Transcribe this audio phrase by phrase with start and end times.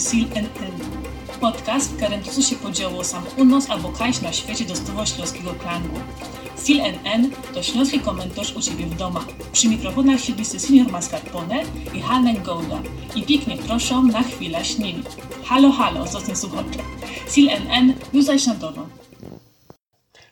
[0.00, 0.80] SIL-NN.
[1.40, 5.98] Podcast, w którym się podziało sam u nas albo kaś na świecie dostało śląskiego klangu.
[6.64, 9.26] SIL-NN to śląski komentarz u Ciebie w domach.
[9.52, 11.62] Przy mikrofonach siedlisty senior mascarpone
[11.94, 12.82] i Hanen Golda.
[13.16, 15.02] I pięknie proszę na chwilę śnili.
[15.44, 16.78] Halo, halo, zostań słuchacze.
[17.28, 18.86] SIL-NN, już zaś na dono.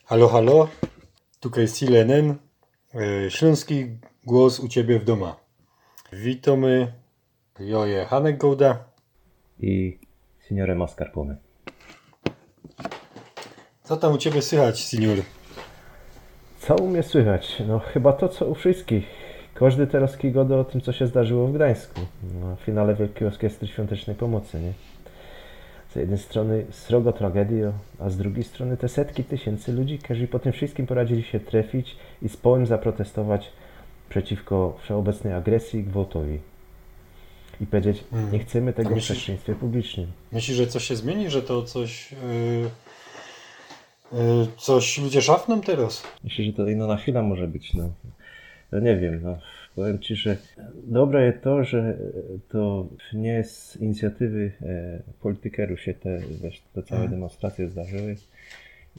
[0.05, 0.69] Halo, halo,
[1.41, 2.35] tutaj Silenen,
[2.95, 3.87] e, śląski
[4.25, 5.37] głos u Ciebie w doma.
[6.13, 6.93] Witamy,
[7.61, 8.96] joje Hanek Gołda.
[9.61, 9.99] I
[10.49, 11.37] signore mascarpone.
[13.83, 15.19] Co tam u Ciebie słychać, senior?
[16.59, 17.63] Co u mnie słychać?
[17.69, 19.05] No chyba to, co u wszystkich.
[19.55, 22.01] Każdy teraz kigoda o tym, co się zdarzyło w Gdańsku.
[22.41, 24.73] Na finale Wielkiej Orkiestry Świątecznej Pomocy, nie?
[25.93, 30.39] Z jednej strony srogo tragedia, a z drugiej strony te setki tysięcy ludzi, którzy po
[30.39, 33.53] tym wszystkim poradzili się trafić i z połem zaprotestować
[34.09, 36.39] przeciwko wszeobecnej agresji i gwałtowi.
[37.61, 38.33] I powiedzieć, Mm.
[38.33, 40.07] nie chcemy tego A w przestrzństwie publicznym.
[40.33, 42.13] Myślisz, że coś się zmieni, że to coś...
[42.13, 42.19] Yy,
[44.13, 46.03] yy, coś ludzie szafną teraz?
[46.25, 47.75] Myślę, że to inna na chwila może być.
[47.75, 47.91] No.
[48.73, 49.39] no nie wiem, no.
[49.75, 50.37] powiem Ci, że
[50.85, 51.99] dobre jest to, że
[52.49, 56.21] to nie z inicjatywy e, politykerów się te,
[56.75, 57.11] te całe Mhm.
[57.11, 58.17] demonstracje zdarzyły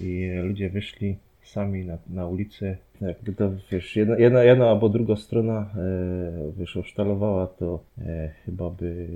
[0.02, 1.18] i ludzie wyszli
[1.48, 2.78] sami na, na ulicę.
[3.02, 8.70] Jakby to, wiesz, jedna, jedna, jedna albo druga strona e, wiesz, osztalowała, to e, chyba
[8.70, 9.08] by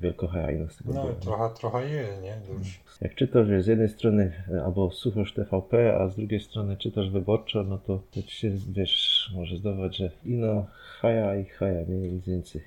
[0.00, 2.54] wielko hajno z tego No, trochę, trochę je, nie?
[2.58, 2.80] Już.
[3.00, 7.10] Jak czytasz że z jednej strony e, albo słuchasz TVP, a z drugiej strony czytasz
[7.10, 10.66] wyborczo, no to, to ci się, wiesz, może zdawać, że ino
[11.00, 12.62] haja i haja, nie nic więcej.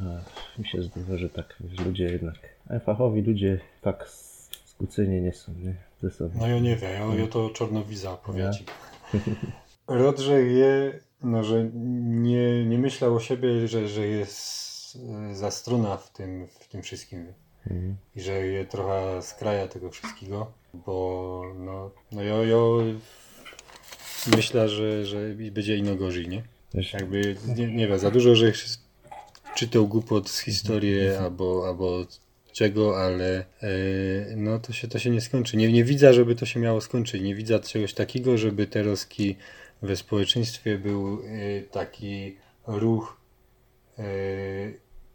[0.00, 2.36] A mi się zdaje, że tak, wiesz, ludzie jednak,
[2.84, 4.08] fachowi ludzie tak
[4.80, 5.74] skłóceni nie są, nie?
[6.02, 6.30] Ze sobą.
[6.40, 8.64] No ja nie wiem, ja, ja to czarnowiza powieci.
[9.86, 11.70] Rodrze je, no, że
[12.04, 14.98] nie, nie myślał o siebie, że, że jest
[15.30, 17.32] e, za strona w tym, w tym wszystkim.
[17.66, 17.96] Mhm.
[18.16, 22.56] I że je trochę skraja tego wszystkiego, bo no, no ja, ja
[24.36, 26.42] myślę, że, że będzie ino gorzej, nie?
[26.74, 28.52] Wiesz, Jakby, nie, nie wiem, za dużo, że
[29.56, 32.06] czytał głupot z historii albo, albo
[32.52, 33.46] czego, ale e,
[34.36, 35.56] no to się, to się nie skończy.
[35.56, 37.22] Nie, nie widzę, żeby to się miało skończyć.
[37.22, 39.36] Nie widzę czegoś takiego, żeby teraz ki
[39.82, 43.16] we społeczeństwie był e, taki ruch
[43.98, 44.04] e,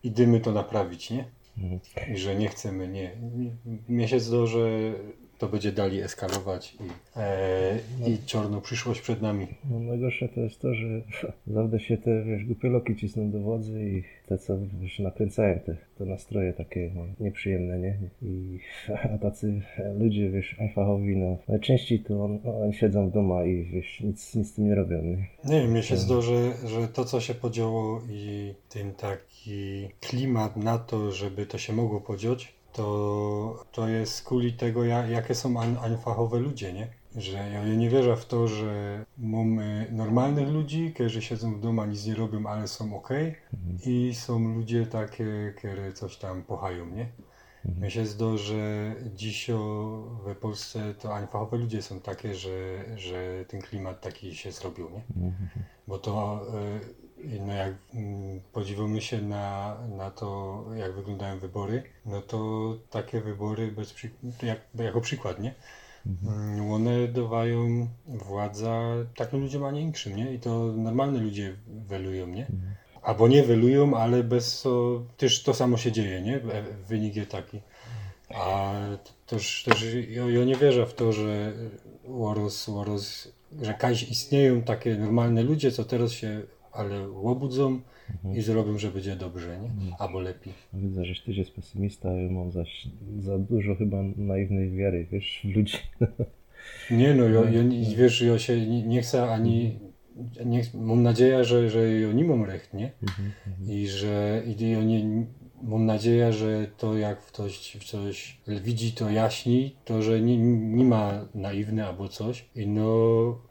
[0.03, 1.25] idziemy to naprawić, nie?
[1.57, 1.79] Mhm.
[2.13, 3.11] I że nie chcemy, nie.
[3.35, 3.51] nie.
[3.87, 4.93] Mnie się że
[5.37, 9.47] to będzie dalej eskalować i, e, i czarną przyszłość przed nami.
[9.69, 10.87] No najgorsze to jest to, że
[11.47, 15.75] zawsze się te, wiesz, głupie loki cisną do władzy i te, co, wiesz, nakręcają te,
[15.97, 17.97] te nastroje takie no, nieprzyjemne, nie?
[18.21, 18.59] I
[19.13, 19.61] a tacy
[19.99, 24.51] ludzie, wiesz, alfachowi, no, najczęściej to on, oni siedzą w domu i, wiesz, nic, nic
[24.51, 25.27] z tym nie robią, nie?
[25.45, 30.57] Nie wiem, mnie się zdaje, że, że to, co się podziało i ten taki klimat
[30.57, 35.59] na to, żeby to się mogło podziać, to, to jest kuli tego, ja- jakie są
[35.59, 36.87] an- anfachowe ludzie, nie?
[37.15, 42.05] Że ja nie wierzę w to, że mamy normalnych ludzi, którzy siedzą w domu, nic
[42.05, 43.09] nie robią, ale są ok,
[43.85, 47.09] i są ludzie takie, które coś tam pochają, nie?
[47.81, 49.47] Mi się zdaje, że dziś
[50.25, 55.03] w Polsce to anfachowe ludzie są takie, że, że ten klimat taki się zrobił, nie?
[55.87, 56.41] Bo to,
[57.01, 57.04] y,
[57.47, 62.37] no jak mm, podziwimy się na, na to, jak wyglądają wybory, no to
[62.89, 64.09] takie wybory bez przy,
[64.43, 65.53] jak, jako przykład, nie?
[66.05, 68.81] Mm, One dawają władza
[69.15, 70.33] takim ludziom, a nie innym, nie?
[70.33, 72.47] I to normalne ludzie welują, nie?
[73.01, 76.35] Albo nie welują, ale bez to też to samo się dzieje, nie?
[76.35, 77.61] E- Wynik jest taki.
[78.35, 78.73] A
[79.27, 81.53] też, też ja, ja nie wierzę w to, że
[82.07, 83.27] Łoros, Łoros,
[83.61, 86.41] że kaś istnieją takie normalne ludzie, co teraz się
[86.75, 87.79] ale łobudzą
[88.35, 89.95] i zrobią, że będzie dobrze, nie?
[89.99, 90.53] Albo lepiej.
[90.73, 92.87] Widzę, że ty jest pesymista, ja mam zaś
[93.19, 95.77] za dużo chyba naiwnej wiary, wiesz, w ludzi.
[96.91, 99.79] Nie no, ja, ja, nie- wiesz, ja się nie, nie chcę ani,
[100.45, 102.91] nie, mam nadzieję, że, że ja nie mam recht, nie?
[103.67, 105.25] I że i nie,
[105.63, 111.11] mam nadzieję, że to jak ktoś coś widzi, to jaśni, to że nie, nie ma
[111.35, 112.45] naiwny albo coś.
[112.55, 112.87] I no,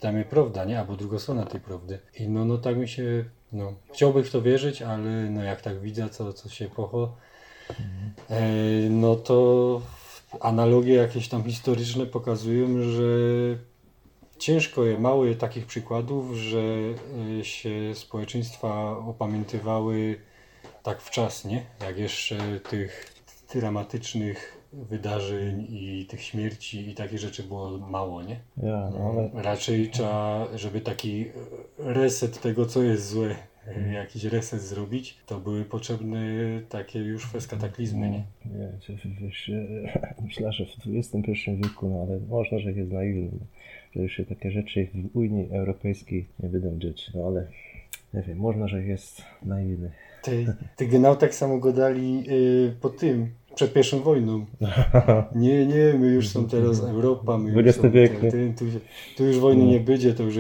[0.01, 0.81] tam jest prawda, nie?
[0.81, 1.99] Albo druga strona tej prawdy.
[2.21, 5.81] I no, no tak mi się, no, chciałbym w to wierzyć, ale no jak tak
[5.81, 7.17] widzę, co, co się pocho,
[8.31, 8.43] e,
[8.91, 9.81] no to
[10.41, 13.05] analogie jakieś tam historyczne pokazują, że
[14.39, 16.63] ciężko jest, mało jest takich przykładów, że
[17.41, 20.21] e, się społeczeństwa opamiętywały
[20.85, 22.37] tak wczesnie, jak jeszcze
[22.71, 23.15] tych
[23.55, 28.41] dramatycznych wydarzeń i tych śmierci i takich rzeczy było mało, nie?
[28.57, 31.27] Ja, no ale Raczej trzeba, żeby taki
[31.79, 33.37] reset tego, co jest złe,
[33.67, 36.19] e, jakiś reset zrobić, to były potrzebne
[36.69, 38.25] takie już fest kataklizmy, nie?
[38.59, 39.51] Nie, czy wiesz,
[40.23, 41.31] myślę, że w XXI
[41.63, 43.31] wieku, no ale można, że jest naiwny,
[43.97, 47.47] że już się takie rzeczy w Unii Europejskiej nie będą dziać, no ale
[48.15, 49.91] nie wiem, można, że jest naiwny.
[50.25, 54.47] Ty, ty genau tak samo go dali y, po tym, przed pierwszą wojną.
[55.35, 58.31] Nie, nie, my już są teraz Europa, my już są wiek, te- nie?
[58.31, 58.65] ty, tu,
[59.17, 60.37] tu już wojny nie będzie, to już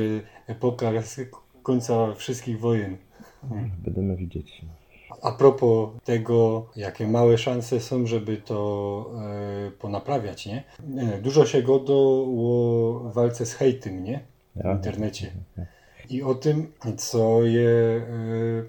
[0.46, 0.92] epoka
[1.62, 2.96] końca wszystkich wojen.
[3.84, 4.62] Będziemy widzieć.
[4.62, 4.68] no.
[5.22, 10.64] A propos tego, jakie małe szanse są, żeby to e, ponaprawiać, nie?
[10.88, 11.18] nie?
[11.22, 14.20] Dużo się godoło w walce z hejtem, nie?
[14.56, 15.32] W internecie.
[16.10, 18.04] I o tym, co jest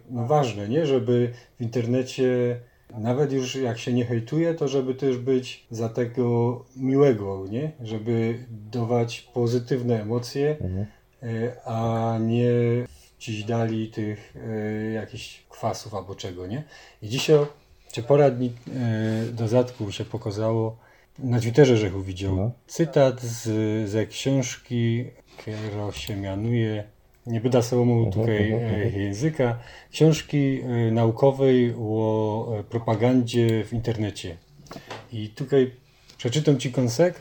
[0.09, 0.85] no, ważne, nie?
[0.85, 2.59] Żeby w internecie,
[2.97, 7.71] nawet już jak się nie hejtuje, to żeby też być za tego miłego, nie?
[7.83, 10.85] Żeby dawać pozytywne emocje, Mhm.
[11.23, 12.49] e, a nie
[13.19, 16.63] gdzieś dali tych e, jakichś kwasów albo czego, nie?
[17.01, 17.39] I dzisiaj,
[17.91, 20.77] czy poradnik e, dodatku się pokazało,
[21.19, 22.51] na Twitterze Rzechu widział No.
[22.67, 23.43] cytat z,
[23.89, 25.05] ze książki,
[25.37, 26.83] która się mianuje,
[27.27, 29.01] nie będę sobie mówił Mhm, tutaj mhm, e, mhm.
[29.01, 29.59] języka,
[29.91, 34.37] książki e, naukowej o e, propagandzie w internecie.
[35.11, 35.71] I tutaj
[36.17, 36.73] przeczytam Ci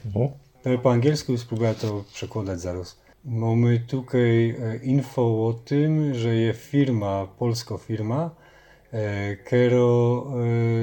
[0.06, 0.28] Mhm.
[0.62, 3.04] to po angielsku spróbuję to przekładać zaraz.
[3.24, 8.30] Mamy tutaj info o tym, że jest firma, polska firma,
[8.92, 9.66] e, która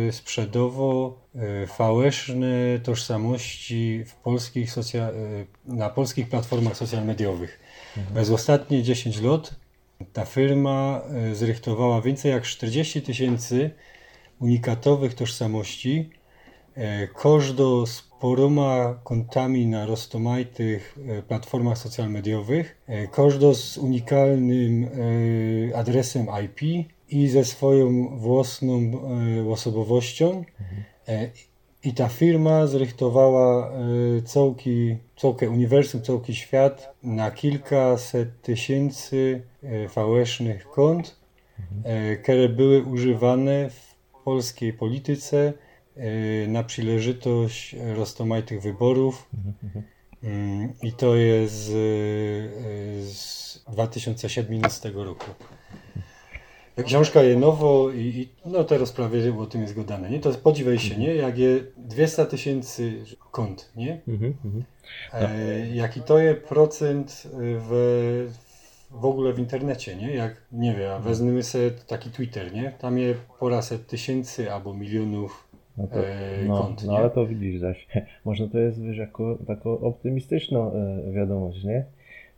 [0.07, 5.09] e, sprzedawo e, fałszne tożsamości w polskich socja,
[5.65, 7.59] na polskich platformach social mediowych.
[8.13, 9.55] Przez ostatnie 10 lat
[10.13, 11.01] ta firma
[11.31, 13.71] e, zrychtowała więcej jak 40 tysięcy
[14.39, 16.09] unikatowych tożsamości,
[16.75, 24.89] E, Każdo z poroma kontami na roztomajtych e, platformach social mediowych, e, każdo z unikalnym
[25.75, 28.91] adresem IP i ze swoją własną
[29.51, 30.44] osobowością.
[31.07, 31.29] E,
[31.83, 40.68] I ta firma zrychtowała e, całki, całkę uniwersum, całki świat na kilkaset tysięcy e, fałsznych
[40.69, 41.19] kont,
[41.83, 45.54] e, które były używane w polskiej polityce
[46.48, 49.30] na przyleżytość roztomajtych wyborów.
[50.24, 51.66] Mm, I to jest
[53.01, 55.25] z 2017 roku.
[56.83, 60.19] Książka jest nowo i, i no teraz prawie o tym jest gadane, nie?
[60.19, 61.16] To podziwiaj się, nie?
[61.16, 64.01] Jak je 200 tysięcy kont, nie?
[64.07, 64.63] Mhm, mhm.
[65.13, 68.28] E, jaki to jest procent w,
[68.92, 70.13] w ogóle w internecie, nie?
[70.13, 72.72] Jak, nie wiem, a wezmmy sobie taki Twitter, nie?
[72.80, 75.48] Tam jest poraset tysięcy albo milionów
[75.78, 77.88] No, to, e, no, kont, no ale to widzisz zaś.
[78.25, 81.86] Może to jest wiesz, jako taką optymistyczną e, wiadomość, nie?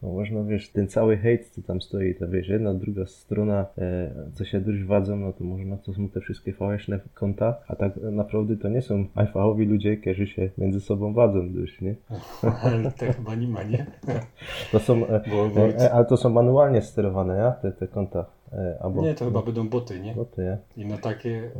[0.03, 4.11] No można, wiesz, ten cały hejt, co tam stoi, to wiesz, jedna, druga strona, e,
[4.33, 7.93] co się dość wadzą, no to można, to są te wszystkie fałszne konta, a tak
[8.11, 11.95] naprawdę to nie są alfaowi ludzie, którzy się między sobą wadzą dość, nie?
[12.63, 13.85] Ale to chyba nie ma, nie?
[14.71, 15.21] To są, e,
[15.57, 17.51] e, e, ale to są manualnie sterowane, ja?
[17.51, 18.25] Te, te konta.
[18.53, 20.15] E, albo, nie, to chyba będą boty, nie?
[20.15, 20.57] No to ja.
[20.77, 21.51] I no takie,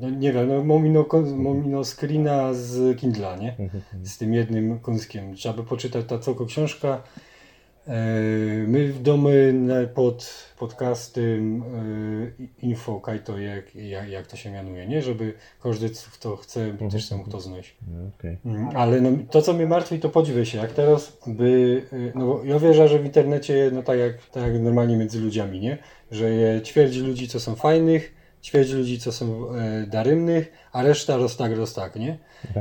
[0.00, 1.06] no nie wiem, no mam ino,
[1.36, 3.56] mam ino screena z Kindla, nie?
[4.02, 5.34] Z tym jednym kąskiem.
[5.34, 7.02] Trzeba by poczytać ta całko książka.
[7.88, 7.92] E,
[8.66, 14.86] My w domu na- pod podcastem e, info kajto jak, jak, jak to się mianuje,
[14.86, 15.02] nie?
[15.02, 17.76] Żeby każdy kto chce też sam kto znać.
[17.88, 18.36] No, okej.
[18.46, 22.26] Mm, Ale no, to, co mnie martwi, to podziwiaj się, jak teraz by, y, no
[22.26, 25.78] bo ja wierzę, że w internecie, no tak jak, tak jak normalnie między ludziami, nie?
[26.10, 31.16] Że je ćwierć ludzi, co są fajnych, ćwierć ludzi, co są e, darymnych, a reszta
[31.16, 32.18] roztak, roztak, nie?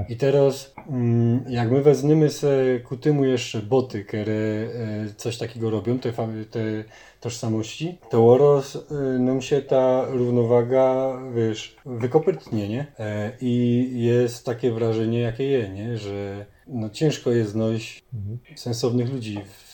[0.10, 4.68] I teraz, mm, jak my wezmiemy se ku temu jeszcze boty, które e,
[5.18, 6.14] coś takiego robią, te,
[6.52, 6.84] te
[7.20, 12.88] tożsamości, to oraz y, nam się ta równowaga, wiesz, wykopytnie, nie?
[13.00, 15.98] E, I jest takie wrażenie, jakie je, nie?
[15.98, 18.04] Że no, ciężko jest znaleźć
[18.56, 19.67] sensownych ludzi w,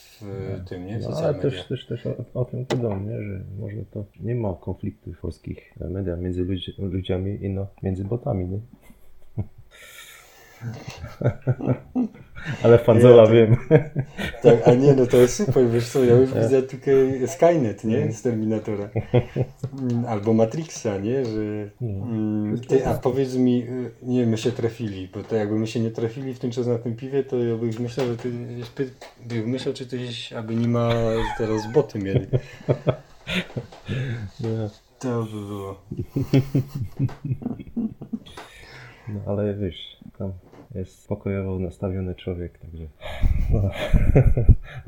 [0.70, 1.00] tym, nie?
[1.00, 1.42] No, ale media.
[1.42, 3.22] też, też, też o, o tym gadam, nie?
[3.22, 8.06] że może to nie ma konfliktu w polskich mediach między ludzi, ludziami i no, między
[8.06, 8.60] botami, nie?
[12.64, 13.56] ale fanzola Ja wiem.
[14.44, 18.12] Tak, a nie, no to jest super, wiesz co, ja już widzę tutaj Skynet, nie?
[18.12, 18.90] Z Terminatora.
[19.82, 21.26] Mm, Albo Matrixa, nie?
[21.26, 25.68] Że, mm, ty, a powiedz mi, y, nie, my się trafili, bo to jakby my
[25.68, 28.32] się nie trafili w ten czas na tym piwie, to ja bym myślał, że ty
[28.78, 28.90] by,
[29.26, 30.90] by myślał, czy tyś, aby nie ma
[31.38, 32.28] teraz boty mieli.
[35.00, 35.82] To by było.
[39.08, 40.34] no, ale wiesz, tam
[40.76, 42.88] jest pokojowo nastawiony człowiek, także
[43.54, 43.70] no,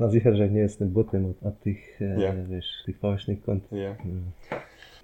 [0.00, 2.34] no że nie jestem butem od, od tych, e, Ja.
[2.48, 3.72] wiesz, tych fałsznych kont.
[3.72, 3.96] Mm.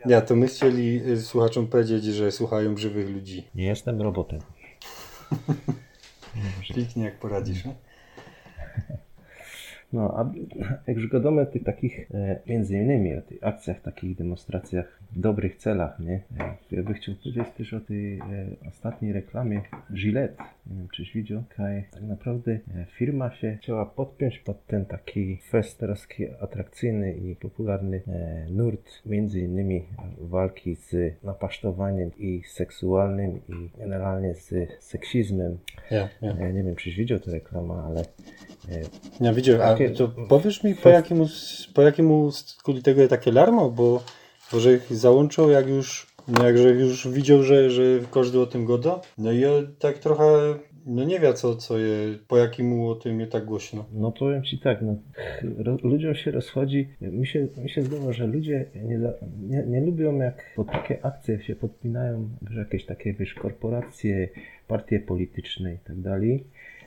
[0.07, 3.45] ja, to my chcieli y, słuchaczom powiedzieć, że słuchają żywych ludzi.
[3.55, 4.41] Nie jestem robotem.
[6.75, 7.75] Pięknie jak poradzisz, nie?
[9.93, 10.33] No, a
[10.87, 15.57] jak już gadamy o tych takich, e, między innymi o tych akcjach, takich demonstracjach dobrych
[15.57, 16.21] celach, nie?
[16.71, 18.23] Ja bym chciał powiedzieć też o tej e,
[18.69, 19.63] ostatniej reklamie
[19.95, 20.45] Gillette.
[20.67, 21.43] Nie wiem, czyś widział?
[21.57, 27.13] Kaj, tak naprawdę e, firma się chciała podpiąć pod ten taki fest teraz taki atrakcyjny
[27.15, 29.85] i popularny e, nurt, między innymi
[30.19, 35.59] walki z napasztowaniem i seksualnym i generalnie z seksizmem.
[35.91, 36.33] Ja, ja.
[36.33, 38.05] E, Nie wiem, czyś widział tę reklamę, ale e,
[39.21, 41.27] Ja widziałem, a Takie- to powiesz mi po jakiemu,
[41.75, 44.03] po jakiemu skuli tego jest takie larmo, bo,
[44.53, 44.89] bo że ich
[45.53, 47.83] jak już, no jak że już widział, że, że
[48.13, 49.43] każdy o tym goda, no i
[49.79, 50.25] tak trochę,
[50.87, 53.85] no nie wie co, co je, po jakiemu o tym jest tak głośno.
[53.93, 54.97] No powiem Ci tak, no,
[55.59, 58.99] ro, ludziom się rozchodzi, mi się, mi się zdawa, że ludzie nie,
[59.41, 64.29] nie, nie lubią jak po takie akcje się podpinają, że jakieś takie wiesz, korporacje,
[64.69, 66.45] partie polityczne i tak dalej.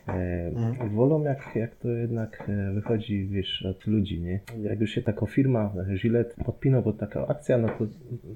[0.07, 0.89] E, Mhm.
[0.89, 4.39] Wolą jak, jak to jednak e, wychodzi wiesz, od ludzi, nie?
[4.61, 7.87] Jak już się taka firma, e, Gillette podpina pod taką akcję, no to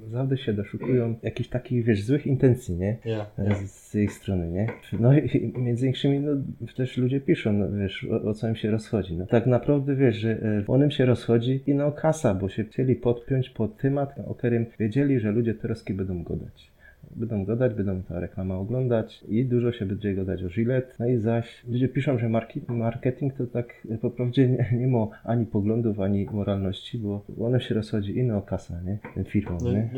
[0.08, 2.98] zawsze się doszukują jakichś takich wiesz, złych intencji, nie?
[3.06, 3.26] Ja.
[3.66, 4.68] z, jej strony, nie?
[5.00, 6.32] No i między innymi no,
[6.78, 9.18] też ludzie piszą, no, wiesz, o, o co im się rozchodzi.
[9.18, 12.64] No, tak naprawdę wiesz, że e, on im się rozchodzi i no kasa, bo się
[12.64, 16.72] chcieli podpiąć pod temat, o którym wiedzieli, że ludzie teraz będą gadać.
[17.16, 20.94] Będą gadać, będą ta reklama oglądać i dużo się będzie gadać o Gillette.
[21.00, 22.30] No i zaś ludzie piszą, że
[22.68, 27.60] marketing to tak e, po prawdzie nie, nie ma ani poglądów, ani moralności, bo ono
[27.60, 29.24] się rozchodzi i no o kasa, nie?
[29.24, 29.90] Firmą, No, nie?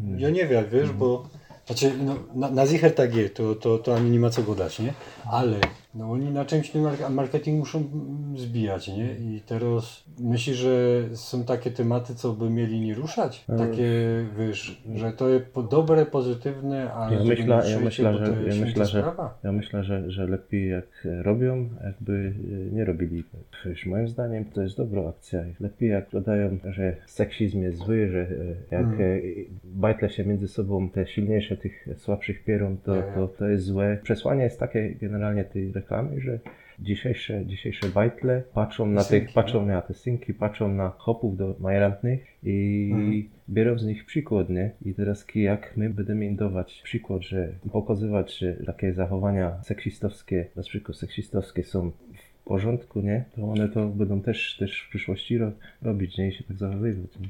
[0.00, 1.28] no, ja nie wiem, wiesz, bo
[1.66, 4.78] znaczy, no, na, na zicher tak jest, to, to, to ani nie ma co gadać,
[4.80, 4.92] nie?
[5.32, 5.56] Ale
[5.94, 9.14] no, oni na czymś ten mar- marketing muszą mm, zbijać, nie?
[9.14, 13.44] I teraz myślisz, że są takie tematy, co by mieli nie ruszać?
[13.58, 13.90] Takie,
[14.38, 18.86] wiesz, że to jest dobre, pozytywne, a Ja myślę, nie ja myślę, że, ja myślę,
[18.86, 19.38] że, sprawa.
[19.44, 22.32] ja myślę, że, że lepiej jak robią, jakby
[22.72, 23.24] e, nie robili.
[23.50, 25.44] Przecież moim zdaniem to jest dobra akcja.
[25.60, 28.26] Lepiej jak dodają, że seksizm jest zły, że e,
[28.70, 29.00] jak Mm.
[29.00, 29.20] e,
[29.64, 33.02] bajtle się między sobą te silniejsze tych słabszych pierą, to, ja.
[33.14, 33.98] to, to jest złe.
[34.02, 36.38] Przesłanie jest takie generalnie tej reklamy, że
[36.78, 41.56] dzisiejsze, dzisiejsze bajtle patrzą na Synki, tych, patrzą na te synki, patrzą na chłopów do
[41.60, 43.22] majrantnych i Mhm.
[43.48, 44.70] biorą z nich przykład, nie?
[44.84, 50.62] I teraz jak my będziemy im dawać przykład, że pokazywać, że takie zachowania seksistowskie, na
[50.62, 53.24] przykład seksistowskie są w porządku, nie?
[53.36, 56.28] To one to będą też, też w przyszłości ro, robić, nie?
[56.28, 57.28] I się tak zachowywać, nie?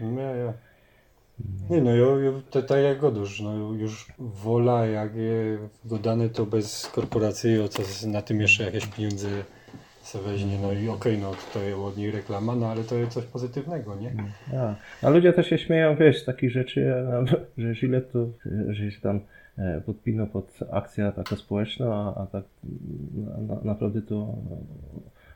[0.00, 0.52] No, ja, ja.
[1.70, 6.46] Nie no, ja, ja, to, tak jak godusz, no już wola jak je godane to
[6.46, 9.28] bez korporacji, o co na tym jeszcze jakieś pieniądze
[10.02, 13.12] se weźmie, no i okej, no to jest od niej reklama, no ale to jest
[13.12, 14.14] coś pozytywnego, nie?
[14.58, 14.74] A,
[15.06, 17.24] a ludzie też się śmieją, wiesz, z takich rzeczy, a,
[17.58, 18.26] że Gillette to,
[18.68, 19.20] że się tam
[19.58, 22.44] e, podpino pod akcja taka społeczna, a, a tak
[23.14, 24.34] na, na, naprawdę to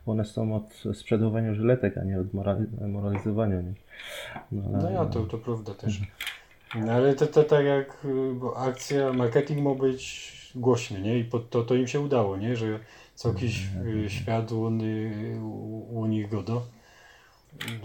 [0.05, 3.61] one są od sprzedawania żyletek, a nie od morali, moralizowania.
[3.61, 3.73] Nie?
[4.51, 6.01] No, No ja, to, to prawda też.
[6.75, 11.19] No ale to, to tak jak, y, bo akcja, marketing ma być głośny, nie?
[11.19, 12.55] I pod to, to im się udało, nie?
[12.55, 12.79] Że
[13.15, 13.67] co jakiś
[14.05, 14.61] y, świat u,
[15.41, 16.61] u, u nich godo.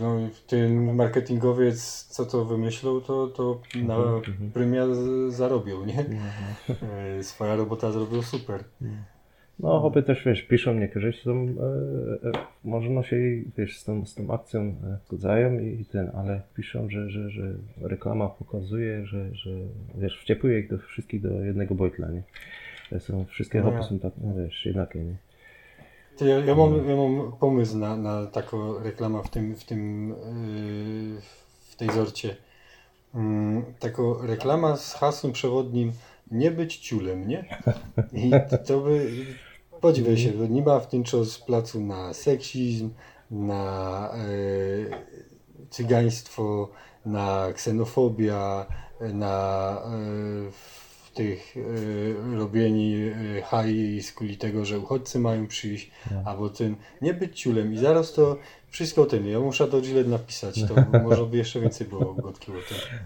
[0.01, 4.87] No ten marketingowiec, co to wymyślał, to, to na Mhm, premia
[5.29, 6.05] zarobił, nie?
[7.19, 8.65] Y, Swoja robota zrobił super.
[9.63, 12.33] No, chłopy też, wiesz, piszą niektórzy są, e, e,
[12.65, 13.17] może no się,
[13.59, 17.31] wiesz, z tą, z tą akcją e, zgadzają i, i ten, ale piszą, że, że,
[17.31, 19.51] że reklama pokazuje, że, że,
[19.95, 22.23] wiesz, wciepuje ich do wszystkich do jednego bojtla, nie?
[22.93, 25.15] Że Są, wszystkie No są tak, no wiesz, jednakie, nie?
[26.19, 30.09] To Ja, ja, mam, ja mam pomysł na, na taką reklamę w tym, w tym
[30.09, 31.21] yy,
[31.71, 32.37] w tej zorcie.
[33.15, 35.93] Mm, taką reklama z hasłem przewodnim
[36.31, 37.45] nie być ciulem, nie?
[38.13, 38.31] I
[38.67, 39.11] to by
[39.81, 42.91] podziwiaj się, bo nie ma w tym czas placu na seksizm,
[43.31, 44.91] na yy,
[45.71, 46.69] cygaństwo,
[47.07, 48.67] na ksenofobia,
[49.01, 49.77] na
[50.53, 55.91] w tych yy, robieni yy, haj z kuli tego, że uchodźcy mają przyjść,
[56.25, 57.75] albo tym nie być ciulem.
[57.75, 58.37] I zaraz to
[58.69, 60.75] wszystko o tym, ja muszę do Gillette napisać, to
[61.09, 62.99] może by jeszcze więcej było gotki o tym.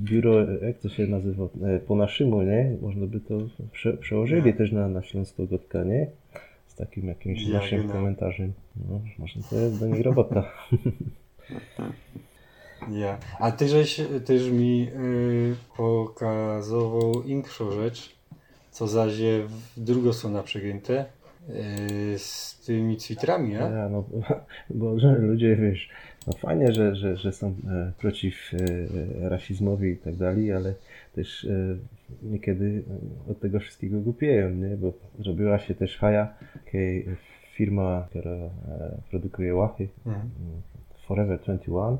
[0.00, 2.76] Biuro, jak to się nazywa, e, po naszemu, nie?
[2.82, 3.38] Można by to
[3.72, 4.56] prze, przełożyli Ja.
[4.56, 6.06] też na, na Śląsko Gotka, nie?
[6.66, 7.92] Z takim jakimś Ja, naszym genau.
[7.92, 8.52] komentarzem.
[8.88, 10.44] No, może to jest do nich robota.
[12.90, 13.18] Ja.
[13.38, 18.16] A ty żeś też mi y, pokazywał inkszą rzecz,
[18.70, 19.12] co zaś
[19.76, 21.04] w drugą stronę przegięte
[21.48, 23.68] e, z tymi cwitrami, a?
[23.70, 24.04] Ja, no,
[24.70, 25.88] bo ludzie, wiesz,
[26.26, 30.74] no fajnie, że, że, że są e, przeciw e, rasizmowi i tak dalej, ale
[31.14, 31.76] też e,
[32.22, 32.82] niekiedy
[33.30, 34.76] od tego wszystkiego głupieją, nie?
[34.76, 36.34] Bo zrobiła się też haja,
[37.54, 38.50] firma, która
[39.10, 40.30] produkuje łachy, Mhm.
[41.06, 41.96] Forever 21,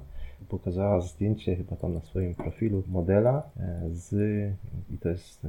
[0.49, 3.51] pokazała zdjęcie chyba tam na swoim profilu modela
[3.91, 4.15] z,
[4.91, 5.47] i to jest,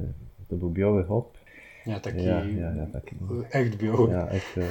[0.48, 1.38] to był biały hop,
[1.86, 3.16] Ja taki ja, ja, ja taki,
[3.52, 4.42] echt biały, ja, jak,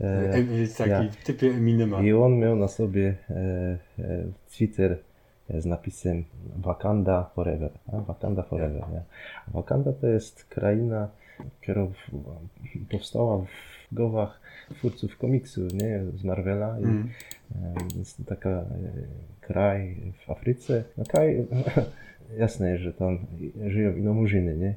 [0.00, 1.02] e, e, e, taki ja.
[1.10, 2.02] w typie Eminema.
[2.02, 3.78] I on miał na sobie e, e,
[4.56, 4.98] Twitter
[5.58, 6.24] z napisem
[6.56, 7.70] Wakanda Forever.
[7.92, 8.00] A?
[8.00, 8.82] Wakanda Forever.
[8.92, 9.02] Nie?
[9.48, 11.08] Wakanda to jest kraina,
[11.60, 11.86] która
[12.90, 14.40] powstała w głowach
[14.74, 16.00] twórców komiksu nie?
[16.16, 16.78] z Marvela.
[16.80, 17.08] I, Mm.
[17.76, 18.64] e, jest to taka e,
[19.40, 19.96] kraj
[20.26, 20.84] w Afryce.
[20.98, 21.46] No kraj,
[22.38, 23.18] jasne, że tam
[23.66, 24.74] żyją inomurzyny, nie?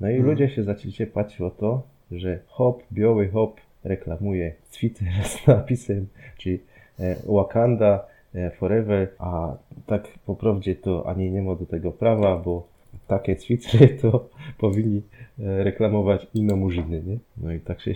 [0.00, 0.30] No i Mhm.
[0.30, 1.82] ludzie się zaczęli ciepać o to,
[2.12, 6.06] że hop, biały hop reklamuje Twitter z napisem,
[6.38, 6.60] czyli
[7.00, 9.56] e, Wakanda e, Forever, a
[9.86, 12.66] tak po prawdzie to ani nie ma do tego prawa, bo
[13.06, 15.02] takie Twittery to powinni
[15.40, 17.18] e, reklamować inomurzyny, nie?
[17.36, 17.94] No i tak się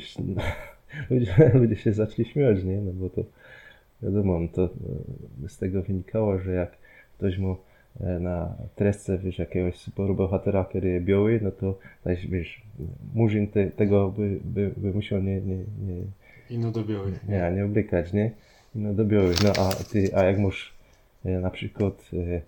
[1.10, 2.76] ludzie, ludzie się zaczęli śmiać, nie?
[2.80, 3.22] No bo to
[4.02, 4.68] wiadomo, no to
[5.48, 6.72] z tego wynikało, że jak
[7.18, 7.56] ktoś mu
[8.00, 12.62] na tresce, wiesz, jakiegoś superbohatera, który jest biały, no to też, wiesz,
[13.14, 16.02] murzyn te, tego by, by, by musiał nie, nie, nie,
[16.50, 17.28] I no do białych.
[17.28, 18.30] nie, nie oblykać, nie?
[18.74, 20.74] No do białych, no a ty, a jak masz
[21.24, 22.40] e, na przykład e,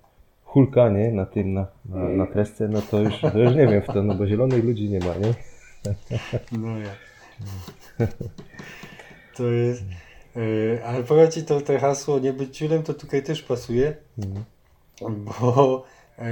[0.44, 1.10] Hulka, nie?
[1.12, 4.02] Na tym, na, na, na tresce, no to już, to już nie wiem w to,
[4.02, 5.34] no bo zielonych ludzi nie ma, nie?
[6.58, 6.90] No ja.
[9.36, 9.84] To jest.
[10.36, 14.44] e, ale powiem ci, to te hasło nie być ciulem, to tutaj też pasuje, Mhm.
[15.02, 15.84] Bo
[16.18, 16.30] e,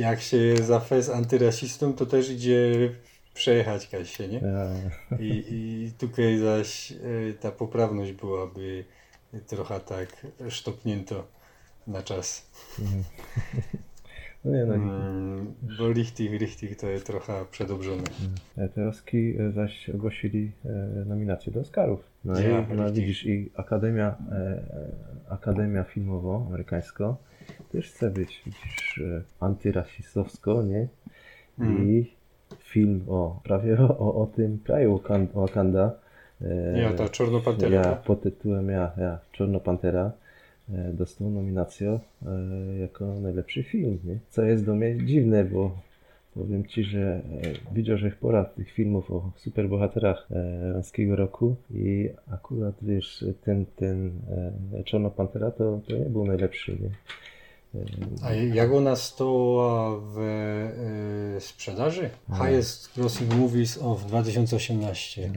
[0.00, 2.90] jak się za fez antyrasistą, to też idzie
[3.34, 4.38] przejechać Kasie, nie?
[4.38, 4.70] Ja,
[5.18, 6.96] I, i tutaj zaś e,
[7.40, 8.84] ta poprawność byłaby
[9.46, 11.26] trochę tak sztopnięto
[11.86, 12.50] na czas.
[12.78, 13.04] mhm.
[14.44, 18.02] No nie, no i Mm, bo richtig, richtig to jest trochę przedobrzone.
[18.58, 20.68] E, Te Roski e, zaś ogłosili e,
[21.06, 22.00] nominację do Oscarów.
[22.24, 24.62] No Ja, i no, widzisz, i Akademia, e, e,
[25.28, 27.16] Akademia Filmowo amerykańska
[27.72, 29.02] też chce być, widzisz,
[29.40, 30.88] antyrasistowsko, nie?
[31.58, 31.88] Mm.
[31.88, 32.10] I
[32.58, 35.92] film o prawie o, o, o tym kraju Wakan- Wakanda.
[36.42, 37.74] e, Ja, ta czarnopantera.
[37.74, 38.02] ja tak?
[38.02, 40.12] pod tytułem ja, ja Czarno Pantera
[40.72, 44.18] e, dostał nominację e, jako najlepszy film, nie?
[44.30, 45.78] Co jest do mnie dziwne, bo
[46.34, 47.20] powiem Ci, że e,
[47.74, 54.10] widział, że pora tych filmów o superbohaterach e, męskiego roku i akurat wiesz, ten, ten
[54.74, 56.90] e, Czarno Pantera to, to nie był najlepszy, nie?
[57.74, 57.78] E,
[58.24, 60.18] A jak ona stała w
[61.36, 62.10] e, sprzedaży?
[62.28, 65.30] Highest Grossing Movies of 2018.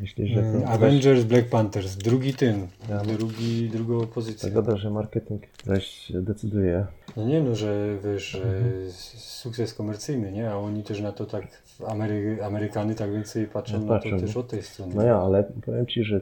[0.00, 1.96] Myślę, że Mm, to Avengers, Black Panthers.
[1.96, 2.66] Drugi ten.
[2.88, 2.98] Ja.
[2.98, 4.48] Drugi, drugą pozycję.
[4.48, 6.86] Zagoda, że marketing zaś decyduje.
[7.16, 8.90] No nie no, że wiesz, Mhm.
[9.16, 10.50] sukces komercyjny, nie?
[10.50, 11.44] A oni też na to tak,
[11.86, 14.94] Amery, Amerykany tak więcej patrzą No, na patrzą, to też od tej strony.
[14.94, 16.20] No ja, ale powiem Ci, że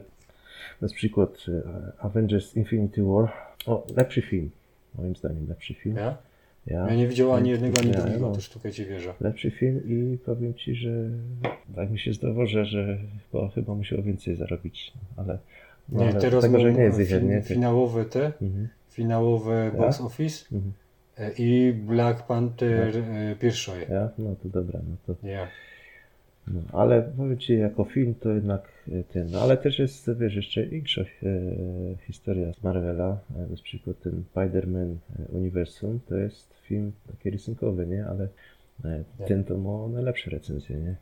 [0.81, 3.31] na przykład e, Avengers Infinity War,
[3.65, 4.49] o, lepszy film,
[4.95, 5.95] moim zdaniem lepszy film.
[5.97, 6.17] Ja?
[6.67, 8.35] Ja, Ja nie widział ani jednego, ani Ja, drugiego, no.
[8.35, 9.13] też tutaj Ci wierzę.
[9.21, 10.89] Lepszy film i powiem Ci, że
[11.75, 12.97] tak mi się zdawało, że, że
[13.31, 15.37] chyba, chyba musiał więcej zarobić, ale,
[15.89, 17.41] no, Nie, ale teraz tego, że nie jest fin- nie?
[17.41, 19.79] Ty- finałowe te, Mhm, finałowe Ja?
[19.81, 20.73] box office mhm.
[21.17, 23.85] e, i Black Panther e, pierwszoje.
[23.89, 24.09] Ja?
[24.17, 25.47] No to dobra, no to Ja.
[26.47, 30.35] No, ale powiem Ci, jako film to jednak e, ten, no, ale też jest, wiesz,
[30.35, 31.05] jeszcze większa e,
[32.07, 37.87] historia z Marvela, e, na przykład ten Spider-Man e, Uniwersum, to jest film taki rysunkowy,
[37.87, 38.27] nie, ale
[38.85, 40.95] e, ten to ma najlepsze recenzje, nie,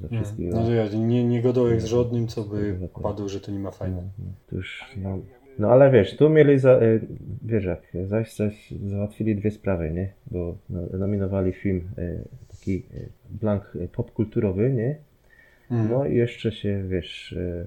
[0.00, 0.56] za No, wszystkiego.
[0.56, 3.02] no to ja nie, nie godołek z żadnym, co by Dokładnie.
[3.18, 4.02] padł, że to nie ma no, fajne.
[4.18, 5.18] no, to już, no,
[5.58, 6.80] no ale wiesz, tu mieli, za,
[7.42, 11.88] wiesz jak, zaś coś załatwili dwie sprawy, nie, bo no, nominowali film
[12.60, 14.98] taki e, blank e, popkulturowy, nie,
[15.70, 15.90] Mm.
[15.90, 17.64] No i jeszcze się, wiesz, e,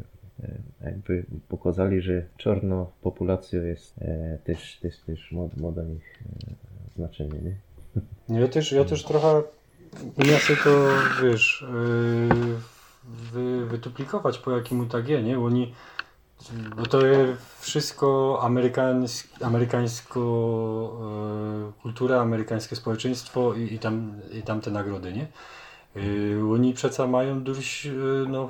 [0.85, 3.95] jakby pokazali, że czarno populacją jest
[4.43, 6.23] też, też, też mod, moda nich
[6.95, 7.55] znaczenie, nie?
[8.39, 9.41] Ja też, ja też trochę
[10.17, 10.87] umiem sobie to,
[11.23, 11.65] wiesz,
[13.03, 15.35] wy, wytuplikować po jakiemu tak je, nie?
[15.35, 15.73] Bo oni,
[16.51, 16.99] bo to
[17.59, 20.19] wszystko amerykańs, amerykańsko
[21.65, 25.27] yy, kultura, amerykańskie społeczeństwo i, i, tam, i tam te nagrody, nie?
[25.95, 28.49] Yy, oni przeca mają dość, yy, no,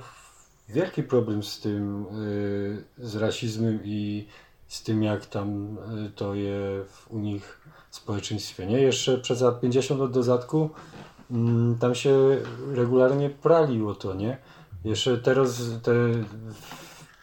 [0.69, 2.05] wielki problem z tym,
[2.97, 4.27] yy, z rasizmem i
[4.67, 5.77] z tym, jak tam
[6.15, 8.81] to je w, u nich społeczeństwie, nie?
[8.81, 10.69] Jeszcze przez 50 lat do zadku
[11.31, 12.37] mm, tam się
[12.71, 14.37] regularnie praliło to, nie?
[14.85, 15.93] Jeszcze teraz te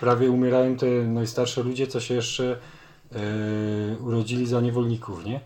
[0.00, 2.58] prawie umierają te najstarsze ludzie, co się jeszcze
[3.12, 5.40] e, urodzili za niewolników, nie?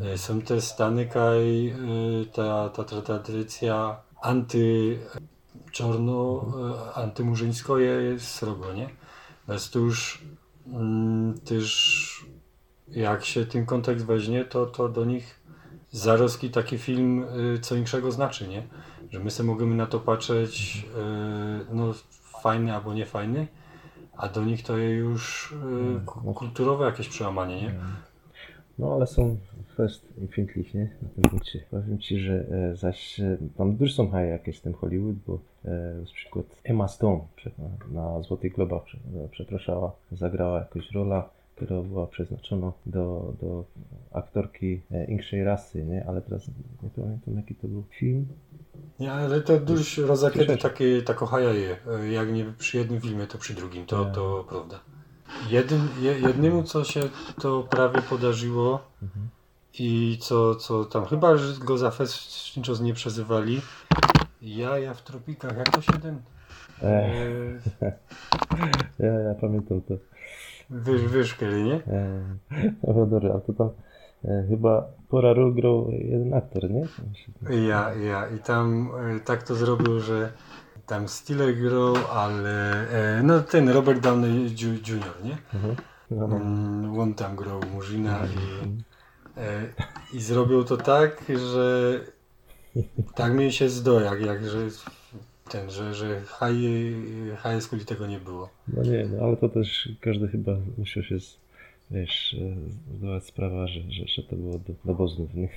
[0.00, 1.74] E, Są te stany, kaj, e,
[2.32, 4.98] ta, ta, ta tradycja anty
[5.72, 6.46] czarno,
[6.90, 8.88] e, antymurzyńsko jest srogo, nie?
[9.40, 10.24] Natomiast to już
[10.66, 12.24] mm, też
[12.88, 15.40] jak się ten kontekst weźmie, to, to do nich
[15.90, 18.62] zaroski taki film y, co większego znaczy, nie?
[19.10, 20.84] Że my sobie możemy na to patrzeć,
[21.70, 21.94] y, no
[22.42, 23.46] fajny albo niefajny,
[24.16, 27.74] a do nich to już y, ku- kulturowe jakieś przełamanie, nie?
[28.78, 29.36] No ale są
[29.76, 30.88] fest empfindlich, nie?
[31.02, 31.60] Na tym punkcie.
[31.70, 35.38] Powiem Ci, że e, zaś e, tam też są haje jakieś z tym Hollywood, bo
[35.64, 37.50] e, na przykład Emma Stone prze-
[37.92, 38.82] na Złotych Globach
[39.24, 43.64] e, przepraszała, zagrała jakąś rola, która była przeznaczona do, do
[44.12, 46.04] aktorki e, inkszej rasy, nie?
[46.06, 46.48] Ale teraz
[46.82, 48.26] nie pamiętam jaki to był film.
[49.00, 51.76] Nie, ale to dużo roza kiedy takie, haja je,
[52.10, 54.14] jak nie przy jednym filmie, to przy drugim, to, Tak.
[54.14, 54.80] to prawda.
[56.22, 57.00] Jednemu, co się
[57.40, 58.80] to prawie podarzyło
[59.78, 62.20] i co, co tam, chyba że go za fest
[62.80, 63.60] nie przezywali,
[64.42, 66.22] jaja w tropikach, jak to się ten...
[66.82, 67.14] E,
[67.82, 67.92] E,
[69.06, 69.94] ja, ja pamiętam to.
[70.70, 71.74] Wyż, wyszkeli, nie?
[71.74, 72.22] E,
[72.86, 73.70] no dobra, ale to tam
[74.48, 76.86] chyba pora ról grał jeden aktor, nie?
[77.66, 78.28] Ja, ja.
[78.28, 80.32] I tam e, tak to zrobił, że
[80.86, 85.36] tam Stiller grał, ale e, no ten Robert Downey Jr., nie?
[85.54, 85.76] Mhm.
[86.10, 86.36] No, no.
[86.36, 88.66] Mm, on tam grał Murzyna i,
[89.40, 89.66] e,
[90.12, 92.00] i zrobił to tak, że
[93.14, 94.58] tak mi się zdo, jak, jak że
[95.50, 96.96] ten, że, że high,
[97.42, 98.48] high school tego nie było.
[98.68, 101.38] No nie, no ale to też każdy chyba musiał się, z,
[101.90, 105.48] wiesz, e, zdawać sprawę, że, że, że to było do, do Boznów, nie?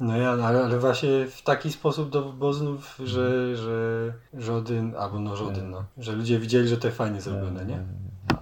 [0.00, 5.36] No ja, ale, ale właśnie w taki sposób do Boznów, że, że żaden, albo no
[5.36, 7.84] żaden, no, że ludzie widzieli, że to fajnie zrobione, nie?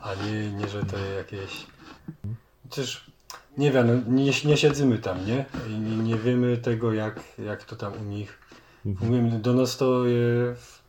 [0.02, 1.66] A nie, nie że to jakieś...
[2.70, 3.10] Przecież,
[3.58, 5.44] nie wiem, no, nie, nie siedzimy tam, nie?
[5.70, 8.38] I nie, nie wiemy tego, jak, jak to tam u nich...
[8.84, 10.85] Mówimy, do nas to jest...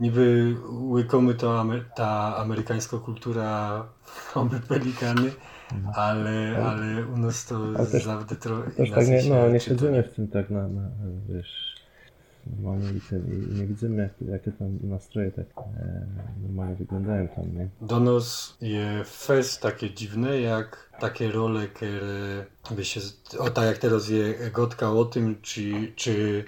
[0.00, 0.54] Niby
[0.90, 3.84] łykomy to amer, ta amerykańska kultura,
[4.34, 5.30] oby pelikany,
[5.94, 10.02] ale, ale u nas to Ale też- zawsze trochę Też tak nie, no, nie siedzimy
[10.02, 10.82] w tym tak na, na
[11.28, 11.76] wiesz,
[12.46, 16.06] normalnie i, nie widzimy jak, jakie tam nastroje tak e,
[16.42, 17.68] normalnie wyglądają tam, nie?
[17.80, 23.00] Do nas je fest takie dziwne, jak takie role, które by się,
[23.38, 26.44] o tak jak teraz je gotka o tym, czy, czy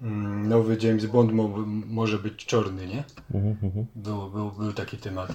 [0.00, 1.48] nowy James Bond mo,
[1.86, 3.04] może być czarny, nie?
[3.34, 3.86] Mhm, mhm.
[3.94, 5.32] Był, był, był taki temat.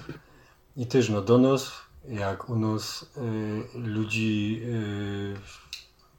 [0.76, 1.72] I też no do nas,
[2.08, 3.10] jak u nas
[3.74, 5.34] y, ludzi y,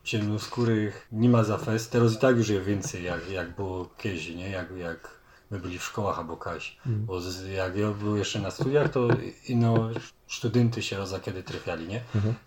[0.04, 4.30] ciemnoskórych nie ma za fest, teraz i tak już jest więcej, jak, jak było kiedyś,
[4.30, 4.50] nie?
[4.50, 6.78] Jak, jak my byli w szkołach albo kaś.
[6.86, 9.08] Bo z, jak ja był jeszcze na studiach, to
[9.48, 9.90] ino
[10.28, 12.02] studenty się roza kiedy trafiali, nie?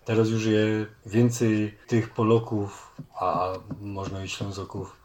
[0.05, 4.95] Teraz już jest więcej tych Polaków, a można i Ślązoków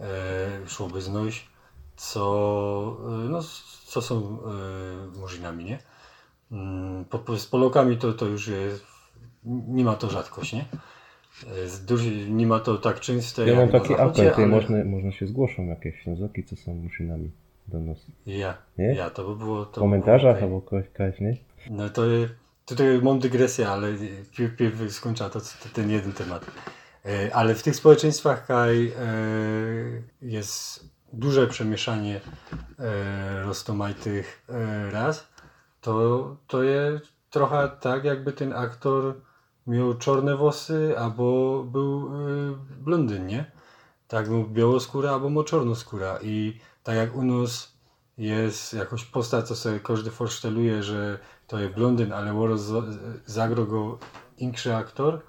[0.00, 1.48] e, szłoby znać,
[1.96, 3.40] co, e, no,
[3.86, 4.38] co są
[5.14, 5.78] e, murzynami, nie?
[6.52, 8.84] Mm, Po, z Polakami to, to już jest,
[9.44, 10.64] nie ma to rzadkość, nie?
[11.86, 15.66] Duży, nie ma to tak często Ja mam taki apel, ale- można, można się zgłoszą
[15.66, 17.30] jakieś ślązoki, co są muszynami
[17.68, 17.98] do nas.
[18.26, 18.94] Ja, Nie?
[18.94, 19.64] ja, to by było...
[19.66, 21.36] To W by komentarzach było albo kogoś, nie?
[21.70, 22.02] No to
[22.66, 23.88] tutaj mam dygresję, ale
[24.88, 26.46] skończę to, to ten jeden temat.
[27.04, 28.92] E, Ale w tych społeczeństwach kaj e,
[30.22, 32.20] jest duże przemieszanie
[32.78, 34.44] e, roztomajtych
[34.90, 35.28] ras,
[35.80, 39.14] to, to jest trochę tak, jakby ten aktor
[39.66, 42.10] miał czarne włosy albo był
[42.80, 43.50] blondyn, nie?
[44.08, 47.72] Tak, był białoskóra albo ma czarnoskóra i tak jak u nas
[48.18, 52.82] jest jakoś postać, co sobie każdy forszteluje, że to jest blondyn, ale Waros za-
[53.26, 53.98] zagrał go
[54.38, 55.22] inszy aktor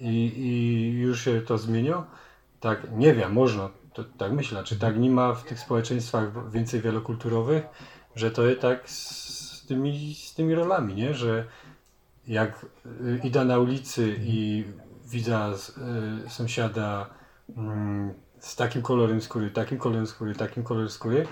[0.00, 2.06] i, i już się to zmieniło.
[2.60, 6.80] Tak, nie wiem, można, to, tak myślę, czy tak nie ma w tych społeczeństwach więcej
[6.80, 7.64] wielokulturowych,
[8.16, 11.14] że to jest tak z tymi, z tymi rolami, nie?
[11.14, 11.44] Że
[12.26, 14.64] jak y, idę na ulicy i
[15.06, 15.68] widzę z,
[16.26, 17.06] y, sąsiada
[17.56, 21.26] mm, z takim kolorem skóry, takim kolorem skóry, takim kolorem skóry,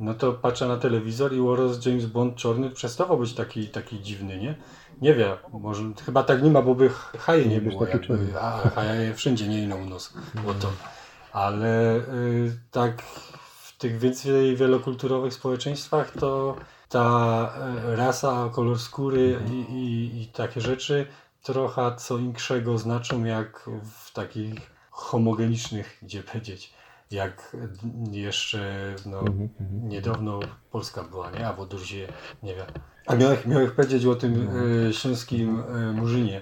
[0.00, 4.38] no to patrzę na telewizor i Waros James Bond czarny przestawał być taki, taki dziwny,
[4.38, 4.54] nie?
[5.02, 8.70] Nie wiem, może chyba tak nie ma, bo by haje nie być było, jakby, a
[8.74, 9.62] haje wszędzie nie?
[9.62, 10.72] Ino u nas, było to.
[11.32, 13.02] Ale y, tak
[13.62, 16.56] w tych więcej wielokulturowych społeczeństwach to
[16.88, 17.52] ta
[17.92, 21.06] y, rasa, kolor skóry i, i, i takie rzeczy
[21.42, 26.72] trochę co inkszego znaczą jak w takich homogenicznych, gdzie powiedzieć,
[27.10, 27.56] jak
[28.10, 29.88] jeszcze no, Mhm, mhm.
[29.88, 30.40] niedawno
[30.70, 31.46] Polska była, nie?
[31.48, 32.08] Albo Durzie,
[32.42, 32.66] nie wiem.
[33.06, 34.48] A miałem, miałem powiedzieć o tym
[34.88, 36.40] e, śląskim e, Murzynie.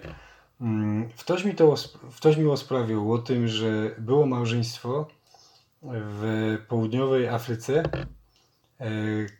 [0.60, 1.74] Mm, Ktoś mi to
[2.16, 5.06] ktoś mi osprawił o tym, że było małżeństwo
[5.82, 7.82] w południowej Afryce.
[8.80, 8.88] E,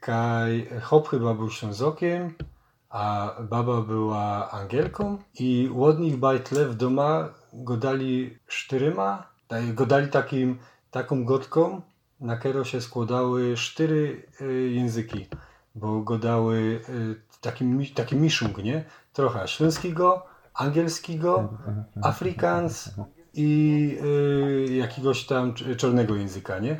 [0.00, 2.34] Kaj chłop chyba był Ślązokiem,
[2.90, 9.86] a baba była Angielką i od nich bajtle w doma go dali sztyryma, daj- go
[9.86, 10.58] dali takim,
[10.94, 11.80] taką gotką,
[12.20, 15.26] na którą się składały cztery e, języki,
[15.74, 16.92] bo go dały e,
[17.40, 18.84] taki, taki miszung, nie?
[19.12, 21.48] Trochę śląskiego, angielskiego,
[22.02, 22.90] Afrikaans
[23.34, 23.98] i
[24.70, 26.76] y, jakiegoś tam cz- czarnego języka, nie?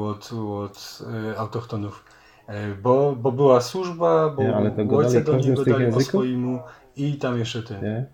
[0.00, 1.02] Od, od
[1.36, 2.04] autochtonów.
[2.46, 6.00] E, Bo, bo była służba, bo Nie, ale to go dali do niego dali po
[6.00, 6.60] swojemu
[6.96, 7.82] i tam jeszcze ten.
[7.82, 8.06] Nie?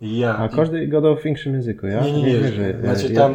[0.00, 0.36] Ja.
[0.36, 2.00] A każdy gadał w większym języku, ja?
[2.00, 2.38] nie, nie, nie.
[2.38, 3.34] e, znaczy tam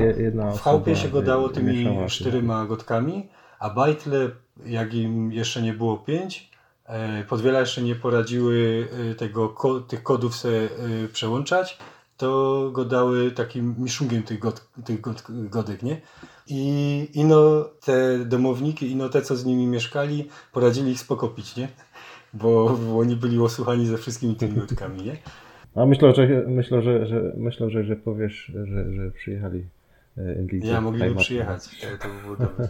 [0.58, 3.28] w chałupie się go dało e, tymi czterema gotkami,
[3.60, 4.30] a bajtle,
[4.66, 6.50] jak im jeszcze nie było pięć,
[6.86, 9.56] e, pod wiele jeszcze nie poradziły e, tego,
[9.88, 10.70] tych kodów se e,
[11.14, 11.78] przełączać,
[12.18, 16.02] to go dały takim miszungiem tych, god, tych god, godek, nie?
[16.48, 21.68] I ino te domowniki, ino te, co z nimi mieszkali, poradzili ich spokopić, nie?
[22.34, 25.18] Bo, bo oni byli osłuchani ze wszystkimi tymi godkami, nie?
[25.76, 29.66] A myślę, że, myślę, że, że, myślę, że, że powiesz, że, że przyjechali
[30.18, 30.68] e, Anglicy.
[30.68, 32.70] Ja mogliby przyjechać, to, to by było dobre.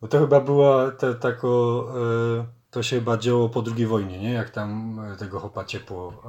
[0.00, 1.86] Bo to chyba była te, tako,
[2.40, 4.32] e, to się chyba działo po II wojnie, nie?
[4.32, 6.22] Jak tam e, tego chopa ciepło,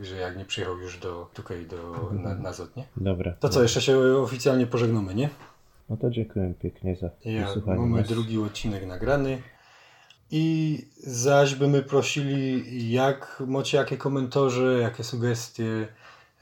[0.00, 2.84] e, że jak nie przyjechał już do, tutaj do, na, na Zot, nie?
[2.96, 3.32] Dobra.
[3.40, 5.30] To co, jeszcze się oficjalnie pożegnamy, nie?
[5.88, 8.08] No to dziękuję pięknie za Ja, wysłuchanie mamy nas.
[8.08, 9.38] drugi odcinek nagrany.
[10.30, 15.88] I zaś bymy prosili, jak macie jakie komentarze, jakie sugestie,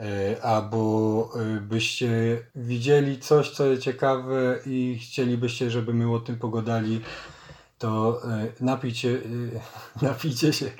[0.00, 6.36] e, albo e, byście widzieli coś, co jest ciekawe i chcielibyście, żeby my o tym
[6.38, 7.00] pogadali,
[7.78, 9.20] to e, napijcie, e,
[10.06, 10.70] napijcie się,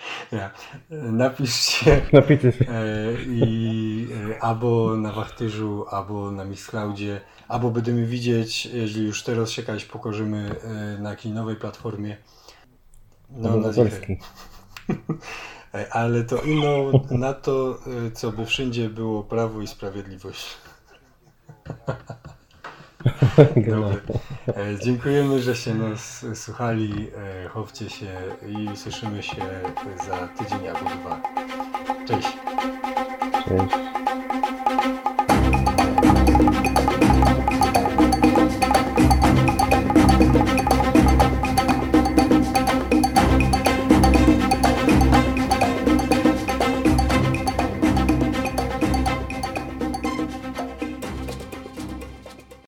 [0.91, 2.65] napiszcie Napicie się.
[3.29, 4.09] I
[4.41, 9.62] albo na Wachtyżu, albo na Mixcloudzie, albo będziemy widzieć, jeśli już teraz się
[9.93, 10.55] pokorzymy
[10.99, 12.17] na jakiej nowej platformie.
[13.37, 13.73] No.
[13.75, 14.16] Polski.
[15.75, 20.47] E, Ale to ino na to, e, co by wszędzie było prawo i sprawiedliwość.
[23.71, 23.97] Dobra.
[24.49, 27.09] E, Dziękujemy, że się nas słuchali.
[27.45, 28.07] E, Chowcie się
[28.49, 29.42] i słyszymy się
[30.07, 31.23] za tydzień albo dwa.
[32.07, 32.29] Cześć.
[33.49, 33.82] Cześć.